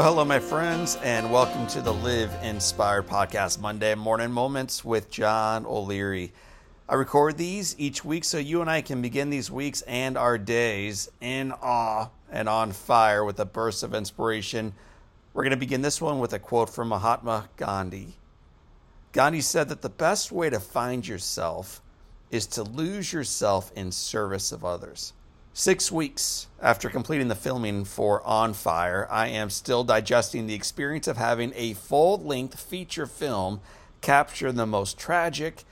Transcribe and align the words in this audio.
Well, 0.00 0.12
hello, 0.12 0.24
my 0.24 0.38
friends, 0.38 0.96
and 1.02 1.30
welcome 1.30 1.66
to 1.66 1.82
the 1.82 1.92
Live 1.92 2.34
Inspired 2.42 3.06
Podcast 3.06 3.60
Monday 3.60 3.94
Morning 3.94 4.30
Moments 4.32 4.82
with 4.82 5.10
John 5.10 5.66
O'Leary. 5.66 6.32
I 6.88 6.94
record 6.94 7.36
these 7.36 7.78
each 7.78 8.02
week 8.02 8.24
so 8.24 8.38
you 8.38 8.62
and 8.62 8.70
I 8.70 8.80
can 8.80 9.02
begin 9.02 9.28
these 9.28 9.50
weeks 9.50 9.82
and 9.82 10.16
our 10.16 10.38
days 10.38 11.10
in 11.20 11.52
awe 11.52 12.08
and 12.32 12.48
on 12.48 12.72
fire 12.72 13.26
with 13.26 13.38
a 13.40 13.44
burst 13.44 13.82
of 13.82 13.94
inspiration. 13.94 14.72
We're 15.34 15.42
going 15.42 15.50
to 15.50 15.58
begin 15.58 15.82
this 15.82 16.00
one 16.00 16.18
with 16.18 16.32
a 16.32 16.38
quote 16.38 16.70
from 16.70 16.88
Mahatma 16.88 17.50
Gandhi. 17.58 18.14
Gandhi 19.12 19.42
said 19.42 19.68
that 19.68 19.82
the 19.82 19.90
best 19.90 20.32
way 20.32 20.48
to 20.48 20.60
find 20.60 21.06
yourself 21.06 21.82
is 22.30 22.46
to 22.46 22.62
lose 22.62 23.12
yourself 23.12 23.70
in 23.76 23.92
service 23.92 24.50
of 24.50 24.64
others. 24.64 25.12
Six 25.52 25.90
weeks 25.90 26.46
after 26.62 26.88
completing 26.88 27.26
the 27.26 27.34
filming 27.34 27.84
for 27.84 28.24
On 28.24 28.54
Fire, 28.54 29.08
I 29.10 29.26
am 29.28 29.50
still 29.50 29.82
digesting 29.82 30.46
the 30.46 30.54
experience 30.54 31.08
of 31.08 31.16
having 31.16 31.52
a 31.56 31.74
full 31.74 32.18
length 32.18 32.58
feature 32.58 33.06
film 33.06 33.60
capture 34.00 34.52
the 34.52 34.64
most 34.64 34.96
tragic, 34.96 35.64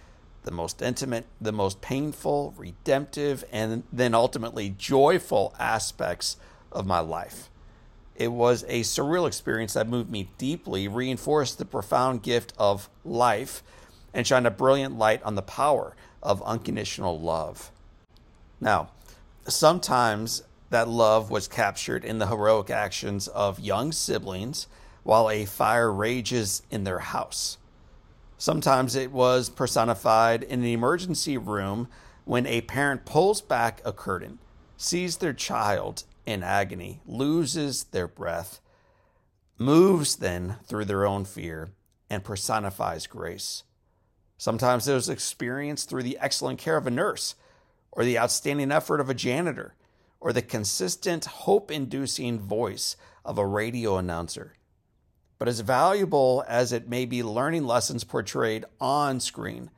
the 0.42 0.50
most 0.50 0.82
intimate, 0.82 1.26
the 1.40 1.52
most 1.52 1.80
painful, 1.80 2.54
redemptive, 2.56 3.44
and 3.52 3.84
then 3.92 4.14
ultimately 4.14 4.70
joyful 4.70 5.54
aspects 5.60 6.36
of 6.72 6.84
my 6.84 6.98
life. 6.98 7.48
It 8.16 8.32
was 8.32 8.64
a 8.64 8.80
surreal 8.80 9.28
experience 9.28 9.74
that 9.74 9.88
moved 9.88 10.10
me 10.10 10.28
deeply, 10.38 10.88
reinforced 10.88 11.56
the 11.56 11.64
profound 11.64 12.24
gift 12.24 12.52
of 12.58 12.90
life, 13.04 13.62
and 14.12 14.26
shined 14.26 14.46
a 14.46 14.50
brilliant 14.50 14.98
light 14.98 15.22
on 15.22 15.36
the 15.36 15.42
power 15.42 15.94
of 16.20 16.42
unconditional 16.42 17.18
love. 17.18 17.70
Now, 18.60 18.90
sometimes 19.52 20.42
that 20.70 20.88
love 20.88 21.30
was 21.30 21.48
captured 21.48 22.04
in 22.04 22.18
the 22.18 22.26
heroic 22.26 22.70
actions 22.70 23.28
of 23.28 23.60
young 23.60 23.92
siblings 23.92 24.66
while 25.02 25.30
a 25.30 25.44
fire 25.44 25.92
rages 25.92 26.62
in 26.70 26.84
their 26.84 26.98
house. 26.98 27.58
Sometimes 28.36 28.94
it 28.94 29.10
was 29.10 29.48
personified 29.48 30.42
in 30.42 30.60
an 30.60 30.66
emergency 30.66 31.36
room 31.36 31.88
when 32.24 32.46
a 32.46 32.60
parent 32.60 33.04
pulls 33.04 33.40
back 33.40 33.80
a 33.84 33.92
curtain, 33.92 34.38
sees 34.76 35.16
their 35.16 35.32
child 35.32 36.04
in 36.26 36.42
agony, 36.42 37.00
loses 37.06 37.84
their 37.84 38.06
breath, 38.06 38.60
moves 39.56 40.16
then 40.16 40.56
through 40.66 40.84
their 40.84 41.06
own 41.06 41.24
fear, 41.24 41.70
and 42.10 42.22
personifies 42.22 43.06
grace. 43.06 43.64
Sometimes 44.36 44.86
it 44.86 44.94
was 44.94 45.08
experienced 45.08 45.88
through 45.88 46.04
the 46.04 46.18
excellent 46.20 46.58
care 46.58 46.76
of 46.76 46.86
a 46.86 46.90
nurse 46.90 47.34
or 47.98 48.04
the 48.04 48.16
outstanding 48.16 48.70
effort 48.70 49.00
of 49.00 49.10
a 49.10 49.14
janitor, 49.14 49.74
or 50.20 50.32
the 50.32 50.40
consistent 50.40 51.24
hope 51.24 51.68
inducing 51.68 52.38
voice 52.38 52.96
of 53.24 53.38
a 53.38 53.44
radio 53.44 53.96
announcer. 53.96 54.54
But 55.36 55.48
as 55.48 55.58
valuable 55.58 56.44
as 56.46 56.72
it 56.72 56.88
may 56.88 57.06
be 57.06 57.24
learning 57.24 57.64
lessons 57.64 58.04
portrayed 58.04 58.64
on 58.80 59.18
screen, 59.18 59.70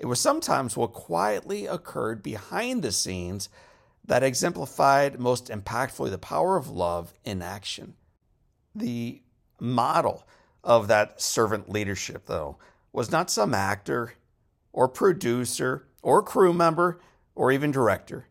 it 0.00 0.06
was 0.06 0.20
sometimes 0.20 0.76
what 0.76 0.92
quietly 0.92 1.66
occurred 1.66 2.24
behind 2.24 2.82
the 2.82 2.90
scenes 2.90 3.48
that 4.04 4.24
exemplified 4.24 5.20
most 5.20 5.46
impactfully 5.46 6.10
the 6.10 6.18
power 6.18 6.56
of 6.56 6.68
love 6.68 7.14
in 7.24 7.40
action. 7.40 7.94
The 8.74 9.22
model 9.60 10.26
of 10.64 10.88
that 10.88 11.22
servant 11.22 11.70
leadership, 11.70 12.26
though, 12.26 12.56
was 12.92 13.12
not 13.12 13.30
some 13.30 13.54
actor 13.54 14.14
or 14.72 14.88
producer 14.88 15.86
or 16.02 16.20
crew 16.20 16.52
member 16.52 17.00
or 17.34 17.52
even 17.52 17.70
director. 17.70 18.26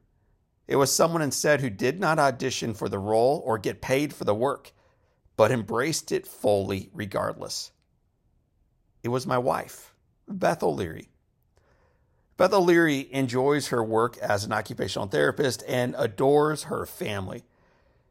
It 0.68 0.76
was 0.76 0.92
someone 0.92 1.22
instead 1.22 1.62
who 1.62 1.70
did 1.70 2.00
not 2.00 2.20
audition 2.20 2.74
for 2.74 2.90
the 2.90 3.00
role 3.00 3.42
or 3.46 3.58
get 3.58 3.82
paid 3.82 4.14
for 4.14 4.24
the 4.24 4.36
work, 4.36 4.72
but 5.36 5.52
embraced 5.52 6.12
it 6.12 6.28
fully 6.28 6.90
regardless. 6.94 7.72
It 9.02 9.10
was 9.10 9.26
my 9.26 9.38
wife, 9.38 9.96
Beth 10.28 10.62
O'Leary. 10.62 11.10
Beth 12.38 12.54
O'Leary 12.54 13.12
enjoys 13.12 13.68
her 13.70 13.84
work 13.84 14.18
as 14.20 14.46
an 14.46 14.54
occupational 14.54 15.08
therapist 15.08 15.64
and 15.68 15.96
adores 15.98 16.64
her 16.64 16.86
family. 16.86 17.44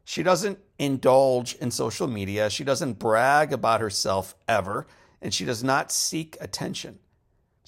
She 0.04 0.22
doesn't 0.22 0.59
indulge 0.78 1.54
in 1.54 1.71
social 1.71 2.09
media, 2.09 2.50
she 2.50 2.65
doesn't 2.65 2.98
brag 2.98 3.53
about 3.53 3.81
herself 3.81 4.34
ever, 4.48 4.87
and 5.22 5.32
she 5.32 5.44
does 5.44 5.62
not 5.62 5.93
seek 5.93 6.37
attention. 6.41 6.98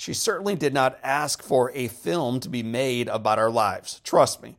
She 0.01 0.15
certainly 0.15 0.55
did 0.55 0.73
not 0.73 0.99
ask 1.03 1.43
for 1.43 1.71
a 1.73 1.87
film 1.87 2.41
to 2.41 2.49
be 2.49 2.63
made 2.63 3.07
about 3.09 3.39
our 3.39 3.51
lives. 3.51 4.01
Trust 4.03 4.43
me. 4.43 4.57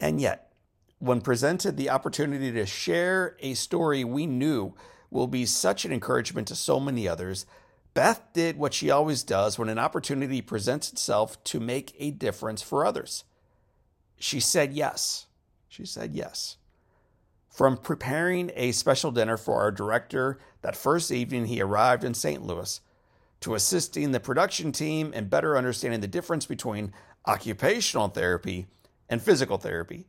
And 0.00 0.18
yet, 0.18 0.50
when 0.98 1.20
presented 1.20 1.76
the 1.76 1.90
opportunity 1.90 2.50
to 2.50 2.64
share 2.64 3.36
a 3.40 3.52
story 3.52 4.02
we 4.02 4.26
knew 4.26 4.72
will 5.10 5.26
be 5.26 5.44
such 5.44 5.84
an 5.84 5.92
encouragement 5.92 6.48
to 6.48 6.54
so 6.54 6.80
many 6.80 7.06
others, 7.06 7.44
Beth 7.92 8.22
did 8.32 8.56
what 8.56 8.72
she 8.72 8.90
always 8.90 9.22
does 9.22 9.58
when 9.58 9.68
an 9.68 9.78
opportunity 9.78 10.40
presents 10.40 10.90
itself 10.90 11.44
to 11.44 11.60
make 11.60 11.94
a 11.98 12.10
difference 12.10 12.62
for 12.62 12.86
others. 12.86 13.24
She 14.18 14.40
said 14.40 14.72
yes. 14.72 15.26
She 15.68 15.84
said 15.84 16.14
yes. 16.14 16.56
From 17.50 17.76
preparing 17.76 18.50
a 18.54 18.72
special 18.72 19.10
dinner 19.10 19.36
for 19.36 19.60
our 19.60 19.70
director 19.70 20.38
that 20.62 20.76
first 20.76 21.12
evening 21.12 21.44
he 21.44 21.60
arrived 21.60 22.04
in 22.04 22.14
St. 22.14 22.42
Louis, 22.42 22.80
to 23.44 23.54
assisting 23.54 24.10
the 24.10 24.20
production 24.20 24.72
team 24.72 25.12
in 25.12 25.28
better 25.28 25.54
understanding 25.54 26.00
the 26.00 26.06
difference 26.06 26.46
between 26.46 26.94
occupational 27.26 28.08
therapy 28.08 28.66
and 29.10 29.20
physical 29.20 29.58
therapy, 29.58 30.06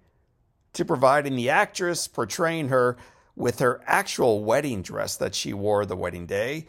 to 0.71 0.85
providing 0.85 1.35
the 1.35 1.49
actress 1.49 2.07
portraying 2.07 2.69
her 2.69 2.95
with 3.35 3.59
her 3.59 3.81
actual 3.85 4.41
wedding 4.41 4.81
dress 4.81 5.17
that 5.17 5.35
she 5.35 5.53
wore 5.53 5.85
the 5.85 5.97
wedding 5.97 6.25
day. 6.25 6.65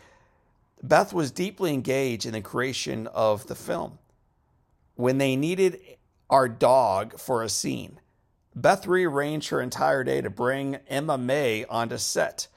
Beth 0.82 1.12
was 1.12 1.31
deeply 1.31 1.72
engaged 1.72 2.26
in 2.26 2.32
the 2.32 2.41
creation 2.41 3.06
of 3.06 3.47
the 3.47 3.55
film. 3.55 4.00
When 4.97 5.19
they 5.19 5.37
needed 5.37 5.78
our 6.28 6.49
dog 6.49 7.21
for 7.21 7.44
a 7.44 7.49
scene, 7.49 8.00
Beth 8.56 8.88
rearranged 8.88 9.50
her 9.50 9.60
entire 9.60 10.03
day 10.03 10.21
to 10.21 10.31
bring 10.31 10.81
Emma 10.88 11.16
May 11.16 11.65
onto 11.66 11.97
set 11.97 12.49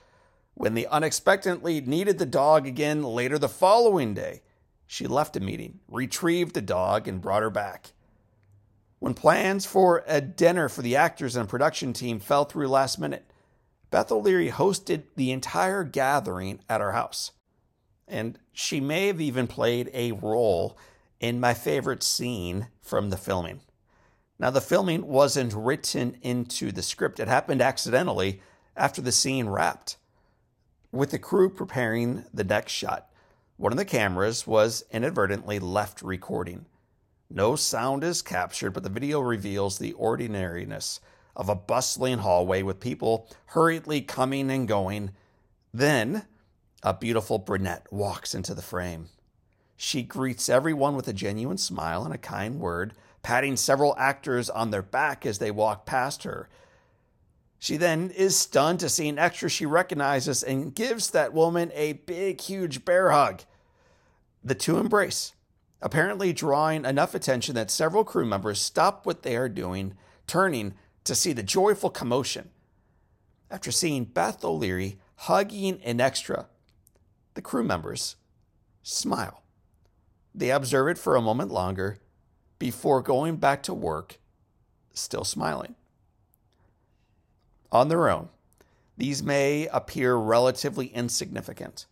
when 0.59 0.73
they 0.73 0.85
unexpectedly 0.87 1.79
needed 1.79 2.17
the 2.17 2.25
dog 2.25 2.67
again 2.67 3.01
later 3.01 3.39
the 3.39 3.47
following 3.47 4.13
day, 4.13 4.41
she 4.85 5.07
left 5.07 5.37
a 5.37 5.39
meeting, 5.39 5.79
retrieved 5.87 6.53
the 6.53 6.61
dog, 6.61 7.07
and 7.07 7.21
brought 7.21 7.43
her 7.43 7.49
back. 7.49 7.93
When 8.99 9.13
plans 9.13 9.65
for 9.65 10.03
a 10.05 10.19
dinner 10.19 10.67
for 10.67 10.81
the 10.81 10.97
actors 10.97 11.37
and 11.37 11.47
production 11.47 11.93
team 11.93 12.19
fell 12.19 12.43
through 12.43 12.67
last 12.67 12.99
minute, 12.99 13.31
Beth 13.89 14.11
O'Leary 14.11 14.49
hosted 14.49 15.03
the 15.15 15.31
entire 15.31 15.85
gathering 15.85 16.59
at 16.67 16.81
her 16.81 16.91
house. 16.91 17.31
And 18.05 18.37
she 18.51 18.81
may 18.81 19.07
have 19.07 19.21
even 19.21 19.47
played 19.47 19.89
a 19.93 20.11
role 20.11 20.77
in 21.21 21.39
my 21.39 21.53
favorite 21.53 22.03
scene 22.03 22.67
from 22.81 23.11
the 23.11 23.17
filming. 23.17 23.61
Now, 24.37 24.49
the 24.49 24.59
filming 24.59 25.07
wasn't 25.07 25.53
written 25.53 26.17
into 26.21 26.73
the 26.73 26.83
script, 26.83 27.21
it 27.21 27.29
happened 27.29 27.61
accidentally 27.61 28.41
after 28.75 29.01
the 29.01 29.13
scene 29.13 29.47
wrapped. 29.47 29.95
With 30.91 31.11
the 31.11 31.19
crew 31.19 31.51
preparing 31.51 32.25
the 32.33 32.43
next 32.43 32.71
shot, 32.71 33.09
one 33.57 33.71
of 33.71 33.77
the 33.77 33.85
cameras 33.85 34.47
was 34.47 34.83
inadvertently 34.91 35.59
left 35.59 36.01
recording. 36.01 36.65
No 37.29 37.55
sound 37.55 38.03
is 38.03 38.23
captured, 38.23 38.71
but 38.71 38.81
the 38.81 38.89
video 38.89 39.19
reveals 39.19 39.77
the 39.77 39.93
ordinariness 39.93 40.99
of 41.35 41.47
a 41.47 41.53
bustling 41.53 42.19
hallway 42.19 42.63
with 42.63 42.79
people 42.79 43.29
hurriedly 43.47 44.01
coming 44.01 44.49
and 44.49 44.67
going. 44.67 45.11
Then, 45.71 46.25
a 46.81 46.95
beautiful 46.95 47.37
brunette 47.37 47.85
walks 47.91 48.33
into 48.33 48.55
the 48.55 48.63
frame. 48.63 49.09
She 49.77 50.01
greets 50.01 50.49
everyone 50.49 50.95
with 50.95 51.07
a 51.07 51.13
genuine 51.13 51.59
smile 51.59 52.03
and 52.03 52.15
a 52.15 52.17
kind 52.17 52.59
word, 52.59 52.95
patting 53.21 53.57
several 53.57 53.95
actors 53.99 54.49
on 54.49 54.71
their 54.71 54.81
back 54.81 55.23
as 55.23 55.37
they 55.37 55.51
walk 55.51 55.85
past 55.85 56.23
her. 56.23 56.49
She 57.59 57.75
then 57.75 58.09
is 58.11 58.37
stunned 58.37 58.79
to 58.79 58.89
see 58.89 59.09
an 59.09 59.19
extra 59.19 59.49
she 59.49 59.65
recognizes 59.65 60.41
and 60.43 60.73
gives 60.73 61.11
that 61.11 61.33
woman 61.33 61.71
a 61.75 61.93
big, 61.93 62.39
huge 62.39 62.85
bear 62.85 63.11
hug. 63.11 63.41
The 64.41 64.55
two 64.55 64.77
embrace, 64.77 65.33
apparently 65.81 66.31
drawing 66.31 66.85
enough 66.85 67.13
attention 67.13 67.55
that 67.55 67.69
several 67.69 68.05
crew 68.05 68.25
members 68.25 68.61
stop 68.61 69.05
what 69.05 69.23
they 69.23 69.35
are 69.35 69.49
doing, 69.49 69.95
turning 70.25 70.73
to 71.03 71.13
see 71.13 71.33
the 71.33 71.43
joyful 71.43 71.89
commotion. 71.89 72.49
After 73.51 73.71
seeing 73.71 74.05
Beth 74.05 74.43
O'Leary 74.45 74.97
hugging 75.15 75.81
an 75.83 75.99
extra, 75.99 76.47
the 77.33 77.41
crew 77.41 77.63
members 77.63 78.15
smile. 78.83 79.43
They 80.33 80.51
observe 80.51 80.87
it 80.87 80.97
for 80.97 81.17
a 81.17 81.21
moment 81.21 81.51
longer 81.51 81.99
before 82.57 83.01
going 83.01 83.35
back 83.35 83.63
to 83.63 83.73
work, 83.73 84.17
still 84.93 85.25
smiling 85.25 85.75
on 87.71 87.89
their 87.89 88.09
own, 88.09 88.29
these 88.97 89.23
may 89.23 89.67
appear 89.67 90.15
relatively 90.15 90.87
insignificant. 90.87 91.85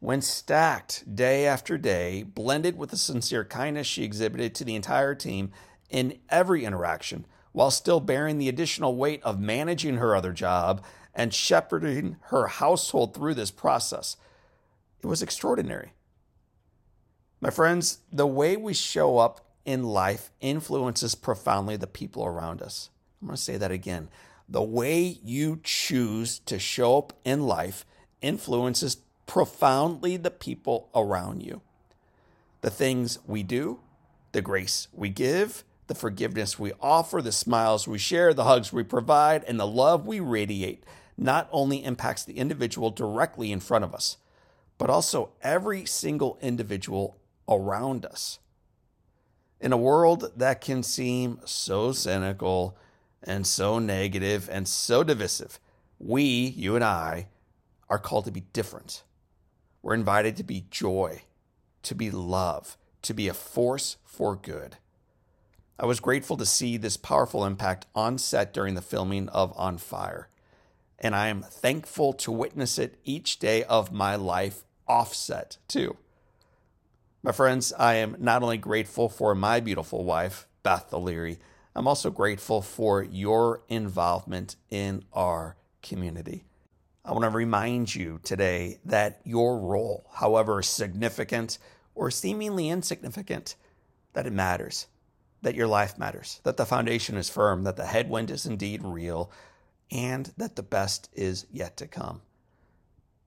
When 0.00 0.22
stacked 0.22 1.16
day 1.16 1.46
after 1.46 1.76
day, 1.76 2.22
blended 2.22 2.78
with 2.78 2.90
the 2.90 2.96
sincere 2.96 3.44
kindness 3.44 3.86
she 3.86 4.04
exhibited 4.04 4.54
to 4.54 4.64
the 4.64 4.76
entire 4.76 5.14
team 5.14 5.50
in 5.90 6.18
every 6.28 6.64
interaction, 6.64 7.26
while 7.52 7.72
still 7.72 7.98
bearing 7.98 8.38
the 8.38 8.48
additional 8.48 8.94
weight 8.94 9.22
of 9.24 9.40
managing 9.40 9.96
her 9.96 10.14
other 10.14 10.32
job 10.32 10.84
and 11.14 11.34
shepherding 11.34 12.16
her 12.26 12.46
household 12.46 13.14
through 13.14 13.34
this 13.34 13.50
process. 13.50 14.16
It 15.02 15.06
was 15.06 15.22
extraordinary. 15.22 15.92
My 17.40 17.50
friends, 17.50 17.98
the 18.12 18.26
way 18.26 18.56
we 18.56 18.74
show 18.74 19.18
up 19.18 19.40
in 19.64 19.82
life 19.82 20.30
influences 20.40 21.14
profoundly 21.14 21.76
the 21.76 21.86
people 21.86 22.24
around 22.24 22.62
us. 22.62 22.90
I'm 23.20 23.26
going 23.26 23.36
to 23.36 23.42
say 23.42 23.56
that 23.56 23.70
again. 23.72 24.08
The 24.48 24.62
way 24.62 25.18
you 25.22 25.60
choose 25.62 26.38
to 26.40 26.58
show 26.58 26.98
up 26.98 27.12
in 27.24 27.42
life 27.46 27.84
influences 28.22 28.96
profoundly 29.26 30.16
the 30.16 30.30
people 30.30 30.88
around 30.94 31.42
you. 31.42 31.60
The 32.62 32.70
things 32.70 33.18
we 33.26 33.42
do, 33.42 33.80
the 34.32 34.40
grace 34.40 34.88
we 34.92 35.10
give, 35.10 35.64
the 35.86 35.94
forgiveness 35.94 36.58
we 36.58 36.72
offer, 36.80 37.20
the 37.20 37.32
smiles 37.32 37.86
we 37.86 37.98
share, 37.98 38.32
the 38.32 38.44
hugs 38.44 38.72
we 38.72 38.82
provide, 38.82 39.44
and 39.44 39.60
the 39.60 39.66
love 39.66 40.06
we 40.06 40.20
radiate 40.20 40.84
not 41.16 41.48
only 41.52 41.84
impacts 41.84 42.24
the 42.24 42.38
individual 42.38 42.90
directly 42.90 43.52
in 43.52 43.60
front 43.60 43.84
of 43.84 43.94
us, 43.94 44.16
but 44.78 44.88
also 44.88 45.30
every 45.42 45.84
single 45.84 46.38
individual 46.40 47.18
around 47.48 48.06
us. 48.06 48.38
In 49.60 49.72
a 49.72 49.76
world 49.76 50.30
that 50.36 50.60
can 50.60 50.82
seem 50.82 51.40
so 51.44 51.92
cynical 51.92 52.78
and 53.22 53.46
so 53.46 53.78
negative 53.78 54.48
and 54.50 54.68
so 54.68 55.02
divisive, 55.02 55.58
we, 55.98 56.22
you 56.22 56.74
and 56.74 56.84
I, 56.84 57.28
are 57.88 57.98
called 57.98 58.26
to 58.26 58.30
be 58.30 58.44
different. 58.52 59.02
We're 59.82 59.94
invited 59.94 60.36
to 60.36 60.44
be 60.44 60.66
joy, 60.70 61.22
to 61.82 61.94
be 61.94 62.10
love, 62.10 62.76
to 63.02 63.14
be 63.14 63.28
a 63.28 63.34
force 63.34 63.96
for 64.04 64.36
good. 64.36 64.76
I 65.78 65.86
was 65.86 66.00
grateful 66.00 66.36
to 66.36 66.46
see 66.46 66.76
this 66.76 66.96
powerful 66.96 67.44
impact 67.44 67.86
on 67.94 68.18
set 68.18 68.52
during 68.52 68.74
the 68.74 68.82
filming 68.82 69.28
of 69.28 69.52
On 69.56 69.78
Fire, 69.78 70.28
and 70.98 71.14
I 71.14 71.28
am 71.28 71.42
thankful 71.42 72.12
to 72.14 72.32
witness 72.32 72.78
it 72.78 72.98
each 73.04 73.38
day 73.38 73.62
of 73.64 73.92
my 73.92 74.16
life 74.16 74.64
offset 74.88 75.58
too. 75.68 75.96
My 77.22 77.32
friends, 77.32 77.72
I 77.78 77.94
am 77.94 78.16
not 78.18 78.42
only 78.42 78.58
grateful 78.58 79.08
for 79.08 79.34
my 79.34 79.60
beautiful 79.60 80.04
wife, 80.04 80.48
Beth 80.62 80.92
O'Leary, 80.92 81.38
I'm 81.78 81.86
also 81.86 82.10
grateful 82.10 82.60
for 82.60 83.04
your 83.04 83.62
involvement 83.68 84.56
in 84.68 85.04
our 85.12 85.56
community. 85.80 86.42
I 87.04 87.12
want 87.12 87.22
to 87.22 87.30
remind 87.30 87.94
you 87.94 88.18
today 88.24 88.80
that 88.84 89.20
your 89.22 89.60
role, 89.60 90.04
however 90.12 90.60
significant 90.60 91.58
or 91.94 92.10
seemingly 92.10 92.68
insignificant, 92.68 93.54
that 94.14 94.26
it 94.26 94.32
matters, 94.32 94.88
that 95.42 95.54
your 95.54 95.68
life 95.68 95.96
matters, 95.96 96.40
that 96.42 96.56
the 96.56 96.66
foundation 96.66 97.16
is 97.16 97.30
firm, 97.30 97.62
that 97.62 97.76
the 97.76 97.86
headwind 97.86 98.32
is 98.32 98.44
indeed 98.44 98.82
real, 98.82 99.30
and 99.88 100.32
that 100.36 100.56
the 100.56 100.64
best 100.64 101.08
is 101.12 101.46
yet 101.48 101.76
to 101.76 101.86
come. 101.86 102.22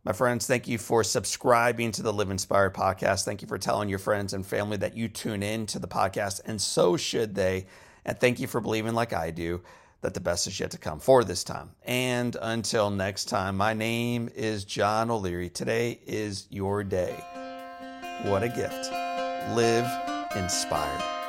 My 0.03 0.11
friends, 0.11 0.45
thank 0.45 0.67
you 0.67 0.77
for 0.77 1.05
subscribing 1.05 1.93
to 1.93 2.03
the 2.03 2.11
Live 2.11 2.29
Inspired 2.29 2.73
podcast. 2.73 3.23
Thank 3.23 3.41
you 3.41 3.47
for 3.47 3.57
telling 3.57 3.87
your 3.87 3.97
friends 3.97 4.33
and 4.33 4.45
family 4.45 4.75
that 4.75 4.97
you 4.97 5.07
tune 5.07 5.41
in 5.41 5.67
to 5.67 5.79
the 5.79 5.87
podcast, 5.87 6.41
and 6.45 6.61
so 6.61 6.97
should 6.97 7.33
they. 7.35 7.65
And 8.05 8.19
thank 8.19 8.39
you 8.39 8.47
for 8.47 8.61
believing, 8.61 8.93
like 8.93 9.13
I 9.13 9.31
do, 9.31 9.61
that 10.01 10.13
the 10.13 10.19
best 10.19 10.47
is 10.47 10.59
yet 10.59 10.71
to 10.71 10.77
come 10.77 10.99
for 10.99 11.23
this 11.23 11.43
time. 11.43 11.71
And 11.85 12.35
until 12.41 12.89
next 12.89 13.25
time, 13.25 13.57
my 13.57 13.73
name 13.73 14.29
is 14.35 14.65
John 14.65 15.11
O'Leary. 15.11 15.49
Today 15.49 15.99
is 16.05 16.47
your 16.49 16.83
day. 16.83 17.15
What 18.23 18.43
a 18.43 18.49
gift. 18.49 18.91
Live 19.55 19.87
inspired. 20.35 21.20